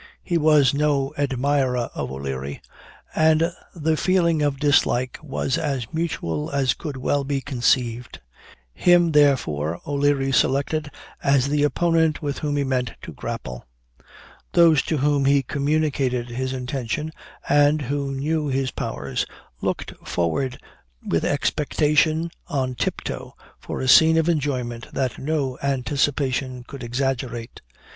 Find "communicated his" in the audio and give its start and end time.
15.43-16.51